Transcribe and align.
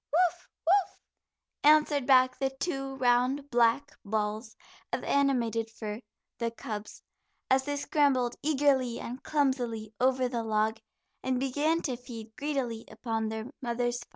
"Woof, 0.11 0.49
woof," 0.65 0.99
answered 1.63 2.07
back 2.07 2.39
the 2.39 2.49
two 2.59 2.95
round 2.95 3.51
black 3.51 3.91
balls 4.03 4.55
of 4.91 5.03
animated 5.03 5.69
fur 5.69 6.01
the 6.39 6.49
cubs, 6.49 7.03
as 7.51 7.65
they 7.65 7.75
scrambled 7.77 8.35
eagerly 8.41 8.99
and 8.99 9.21
clumsily 9.23 9.93
over 9.99 10.27
the 10.27 10.41
log, 10.41 10.79
and 11.21 11.39
began 11.39 11.83
to 11.83 11.97
feed 11.97 12.35
greedily 12.35 12.83
upon 12.89 13.29
their 13.29 13.45
mother's 13.61 13.99
find. 13.99 14.09